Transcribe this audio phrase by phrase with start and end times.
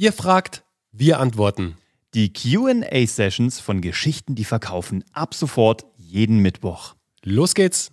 [0.00, 1.76] Ihr fragt, wir antworten.
[2.14, 6.94] Die QA-Sessions von Geschichten, die verkaufen, ab sofort jeden Mittwoch.
[7.22, 7.92] Los geht's!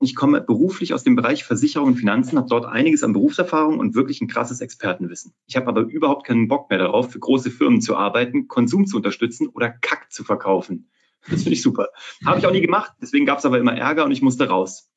[0.00, 3.94] Ich komme beruflich aus dem Bereich Versicherung und Finanzen, habe dort einiges an Berufserfahrung und
[3.94, 5.32] wirklich ein krasses Expertenwissen.
[5.46, 8.96] Ich habe aber überhaupt keinen Bock mehr darauf, für große Firmen zu arbeiten, Konsum zu
[8.96, 10.90] unterstützen oder Kack zu verkaufen.
[11.30, 11.90] Das finde ich super.
[12.26, 14.87] Habe ich auch nie gemacht, deswegen gab es aber immer Ärger und ich musste raus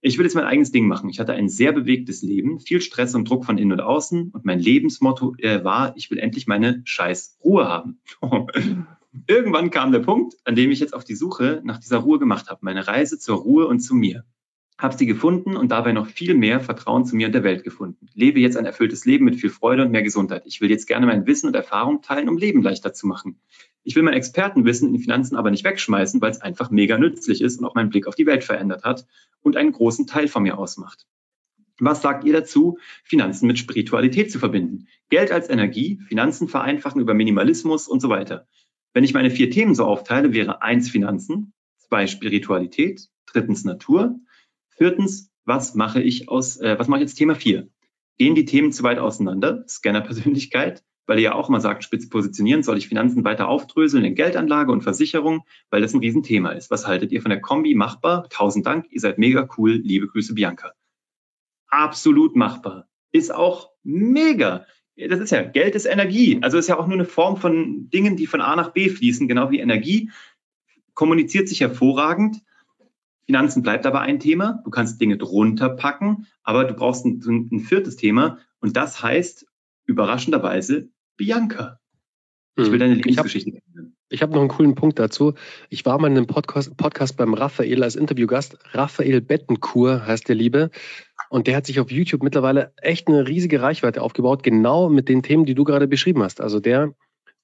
[0.00, 1.10] ich will jetzt mein eigenes Ding machen.
[1.10, 4.44] Ich hatte ein sehr bewegtes Leben, viel Stress und Druck von innen und außen und
[4.44, 8.00] mein Lebensmotto äh, war, ich will endlich meine scheiß Ruhe haben.
[9.26, 12.48] Irgendwann kam der Punkt, an dem ich jetzt auf die Suche nach dieser Ruhe gemacht
[12.48, 14.24] habe, meine Reise zur Ruhe und zu mir.
[14.76, 18.06] Habe sie gefunden und dabei noch viel mehr Vertrauen zu mir und der Welt gefunden.
[18.14, 20.44] Lebe jetzt ein erfülltes Leben mit viel Freude und mehr Gesundheit.
[20.46, 23.40] Ich will jetzt gerne mein Wissen und Erfahrung teilen, um Leben leichter zu machen.
[23.88, 27.40] Ich will mein Expertenwissen in den Finanzen aber nicht wegschmeißen, weil es einfach mega nützlich
[27.40, 29.06] ist und auch meinen Blick auf die Welt verändert hat
[29.40, 31.06] und einen großen Teil von mir ausmacht.
[31.80, 34.88] Was sagt ihr dazu, Finanzen mit Spiritualität zu verbinden?
[35.08, 38.46] Geld als Energie, Finanzen vereinfachen über Minimalismus und so weiter.
[38.92, 44.20] Wenn ich meine vier Themen so aufteile, wäre eins Finanzen, zwei Spiritualität, drittens Natur,
[44.76, 47.70] Viertens, was mache ich aus, äh, was mache ich jetzt Thema vier?
[48.18, 49.64] Gehen die Themen zu weit auseinander?
[49.66, 54.14] Scanner-Persönlichkeit, weil ihr ja auch immer sagt, spitz positionieren, soll ich Finanzen weiter aufdröseln in
[54.14, 56.70] Geldanlage und Versicherung, weil das ein Riesenthema ist.
[56.70, 57.74] Was haltet ihr von der Kombi?
[57.74, 58.28] Machbar?
[58.28, 59.72] Tausend Dank, ihr seid mega cool.
[59.72, 60.74] Liebe Grüße, Bianca.
[61.68, 62.88] Absolut machbar.
[63.10, 64.66] Ist auch mega.
[64.96, 66.40] Das ist ja, Geld ist Energie.
[66.42, 69.28] Also ist ja auch nur eine Form von Dingen, die von A nach B fließen,
[69.28, 70.10] genau wie Energie.
[70.92, 72.42] Kommuniziert sich hervorragend.
[73.24, 74.60] Finanzen bleibt aber ein Thema.
[74.64, 79.46] Du kannst Dinge drunter packen, aber du brauchst ein, ein viertes Thema und das heißt
[79.86, 81.78] überraschenderweise Bianca.
[82.56, 82.78] Ich will hm.
[82.80, 83.96] deine Lebensgeschichte kennen.
[84.08, 85.34] Ich habe hab noch einen coolen Punkt dazu.
[85.68, 88.56] Ich war mal in einem Podcast, Podcast beim Raphael als Interviewgast.
[88.72, 90.70] Raphael Bettencourt heißt der Liebe.
[91.28, 95.22] Und der hat sich auf YouTube mittlerweile echt eine riesige Reichweite aufgebaut, genau mit den
[95.22, 96.40] Themen, die du gerade beschrieben hast.
[96.40, 96.94] Also der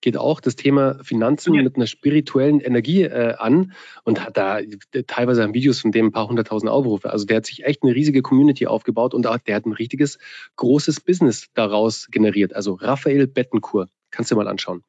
[0.04, 1.62] geht auch das Thema Finanzen ja.
[1.62, 3.72] mit einer spirituellen Energie äh, an
[4.04, 4.58] und hat da
[5.06, 7.10] teilweise haben Videos von dem ein paar hunderttausend Aufrufe.
[7.10, 10.18] Also der hat sich echt eine riesige Community aufgebaut und der hat ein richtiges
[10.56, 12.54] großes Business daraus generiert.
[12.54, 14.82] Also Raphael Bettencourt, kannst du dir mal anschauen.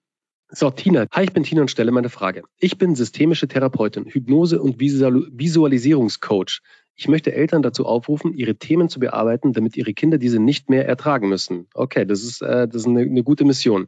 [0.50, 1.08] So, Tina.
[1.12, 2.44] Hi, ich bin Tina und stelle meine Frage.
[2.60, 6.60] Ich bin systemische Therapeutin, Hypnose- und Visualisierungscoach.
[6.94, 10.86] Ich möchte Eltern dazu aufrufen, ihre Themen zu bearbeiten, damit ihre Kinder diese nicht mehr
[10.86, 11.68] ertragen müssen.
[11.74, 13.88] Okay, das ist, äh, das ist eine, eine gute Mission.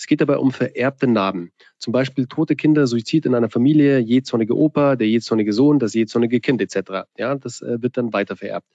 [0.00, 1.52] Es geht dabei um vererbte Narben.
[1.76, 6.40] Zum Beispiel tote Kinder, Suizid in einer Familie, jähzornige Opa, der jähzornige Sohn, das jähzornige
[6.40, 7.06] Kind etc.
[7.18, 8.66] Ja, das äh, wird dann weiter vererbt.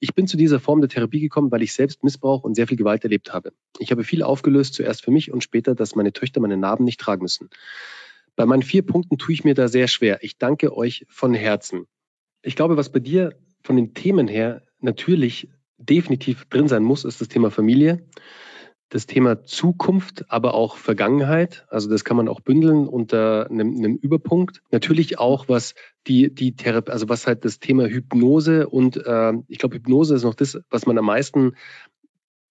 [0.00, 2.76] Ich bin zu dieser Form der Therapie gekommen, weil ich selbst Missbrauch und sehr viel
[2.76, 3.52] Gewalt erlebt habe.
[3.78, 6.98] Ich habe viel aufgelöst, zuerst für mich und später, dass meine Töchter meine Narben nicht
[6.98, 7.48] tragen müssen.
[8.34, 10.18] Bei meinen vier Punkten tue ich mir da sehr schwer.
[10.22, 11.86] Ich danke euch von Herzen.
[12.42, 15.48] Ich glaube, was bei dir von den Themen her natürlich
[15.78, 18.04] definitiv drin sein muss, ist das Thema Familie
[18.88, 21.66] das Thema Zukunft, aber auch Vergangenheit.
[21.68, 24.62] Also das kann man auch bündeln unter einem, einem Überpunkt.
[24.70, 25.74] Natürlich auch was
[26.06, 30.22] die die Therapie, also was halt das Thema Hypnose und äh, ich glaube Hypnose ist
[30.22, 31.56] noch das, was man am meisten,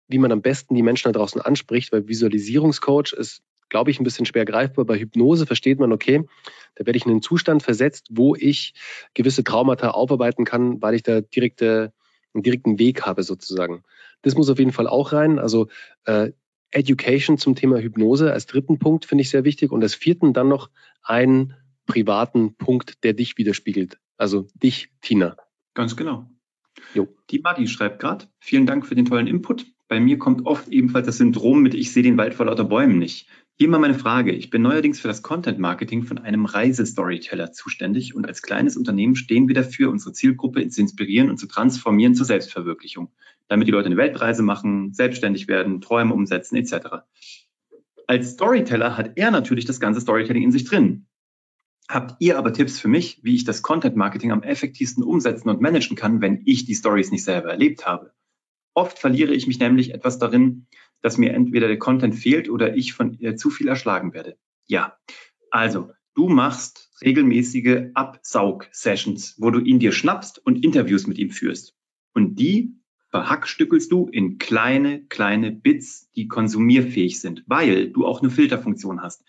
[0.08, 4.04] wie man am besten die Menschen da draußen anspricht, weil Visualisierungscoach ist glaube ich, ein
[4.04, 4.86] bisschen schwer greifbar.
[4.86, 6.24] Bei Hypnose versteht man, okay,
[6.76, 8.74] da werde ich in einen Zustand versetzt, wo ich
[9.14, 11.92] gewisse Traumata aufarbeiten kann, weil ich da direkte,
[12.34, 13.84] einen direkten Weg habe sozusagen.
[14.26, 15.38] Das muss auf jeden Fall auch rein.
[15.38, 15.68] Also
[16.06, 16.32] äh,
[16.72, 19.72] Education zum Thema Hypnose als dritten Punkt finde ich sehr wichtig.
[19.72, 20.72] Und als vierten dann noch
[21.04, 21.54] einen
[21.86, 24.00] privaten Punkt, der dich widerspiegelt.
[24.18, 25.38] Also dich, Tina.
[25.76, 26.28] Ganz genau.
[26.96, 27.08] Jo.
[27.30, 29.68] Die Madi schreibt gerade, vielen Dank für den tollen Input.
[29.88, 32.98] Bei mir kommt oft ebenfalls das Syndrom mit, ich sehe den Wald vor lauter Bäumen
[32.98, 33.30] nicht.
[33.58, 34.34] Hier mal meine Frage.
[34.34, 39.16] Ich bin neuerdings für das Content Marketing von einem Reisestoryteller zuständig und als kleines Unternehmen
[39.16, 43.14] stehen wir dafür, unsere Zielgruppe zu inspirieren und zu transformieren zur Selbstverwirklichung,
[43.48, 47.06] damit die Leute eine Weltreise machen, selbstständig werden, Träume umsetzen etc.
[48.08, 51.06] Als Storyteller hat er natürlich das ganze Storytelling in sich drin.
[51.88, 55.62] Habt ihr aber Tipps für mich, wie ich das Content Marketing am effektivsten umsetzen und
[55.62, 58.12] managen kann, wenn ich die Stories nicht selber erlebt habe?
[58.76, 60.68] Oft verliere ich mich nämlich etwas darin,
[61.02, 64.38] dass mir entweder der Content fehlt oder ich von äh, zu viel erschlagen werde.
[64.68, 64.98] Ja,
[65.50, 71.74] also du machst regelmäßige Absaug-Sessions, wo du ihn dir schnappst und Interviews mit ihm führst.
[72.14, 72.76] Und die
[73.12, 79.24] verhackstückelst du in kleine, kleine Bits, die konsumierfähig sind, weil du auch eine Filterfunktion hast.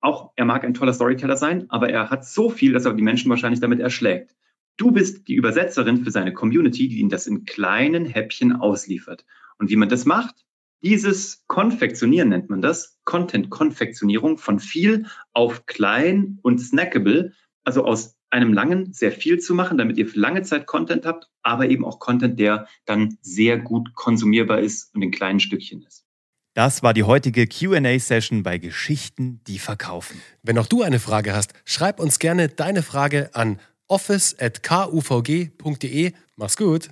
[0.00, 3.02] Auch er mag ein toller Storyteller sein, aber er hat so viel, dass er die
[3.02, 4.35] Menschen wahrscheinlich damit erschlägt.
[4.76, 9.24] Du bist die Übersetzerin für seine Community, die ihn das in kleinen Häppchen ausliefert.
[9.58, 10.34] Und wie man das macht,
[10.82, 17.32] dieses Konfektionieren nennt man das, Content-Konfektionierung von viel auf klein und snackable,
[17.64, 21.28] also aus einem langen sehr viel zu machen, damit ihr für lange Zeit Content habt,
[21.42, 26.04] aber eben auch Content, der dann sehr gut konsumierbar ist und in kleinen Stückchen ist.
[26.52, 30.20] Das war die heutige QA-Session bei Geschichten, die verkaufen.
[30.42, 36.12] Wenn auch du eine Frage hast, schreib uns gerne deine Frage an office.kuvg.de.
[36.36, 36.88] Mach's gut.